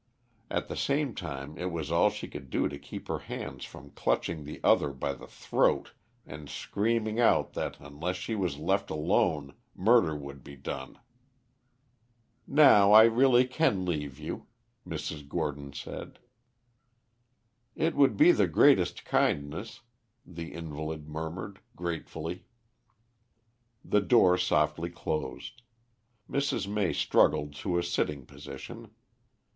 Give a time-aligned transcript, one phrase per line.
[0.49, 3.91] At the same time it was all she could do to keep her hands from
[3.91, 5.93] clutching the other by the throat
[6.25, 10.97] and screaming out that unless she was left alone murder would be done.
[12.47, 14.47] "Now I really can leave you,"
[14.87, 15.27] Mrs.
[15.27, 16.17] Gordon said.
[17.75, 19.81] "It would be the greatest kindness,"
[20.25, 22.45] the invalid murmured gratefully.
[23.85, 25.61] The door softly closed;
[26.27, 26.67] Mrs.
[26.67, 28.89] May struggled to a sitting position.